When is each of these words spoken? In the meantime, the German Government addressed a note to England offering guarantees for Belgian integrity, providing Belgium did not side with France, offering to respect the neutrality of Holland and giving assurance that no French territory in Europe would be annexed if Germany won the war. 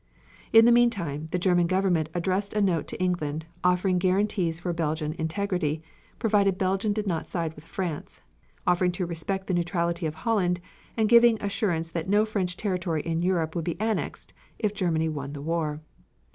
In 0.51 0.65
the 0.65 0.71
meantime, 0.71 1.27
the 1.31 1.37
German 1.37 1.67
Government 1.67 2.09
addressed 2.15 2.55
a 2.55 2.59
note 2.63 2.87
to 2.87 2.99
England 2.99 3.45
offering 3.63 3.99
guarantees 3.99 4.59
for 4.59 4.73
Belgian 4.73 5.13
integrity, 5.13 5.83
providing 6.17 6.55
Belgium 6.55 6.91
did 6.91 7.05
not 7.05 7.27
side 7.27 7.53
with 7.53 7.65
France, 7.65 8.19
offering 8.65 8.91
to 8.93 9.05
respect 9.05 9.45
the 9.45 9.53
neutrality 9.53 10.07
of 10.07 10.15
Holland 10.15 10.59
and 10.97 11.07
giving 11.07 11.39
assurance 11.39 11.91
that 11.91 12.09
no 12.09 12.25
French 12.25 12.57
territory 12.57 13.03
in 13.03 13.21
Europe 13.21 13.55
would 13.55 13.63
be 13.65 13.79
annexed 13.79 14.33
if 14.57 14.73
Germany 14.73 15.07
won 15.07 15.33
the 15.33 15.39
war. 15.43 15.81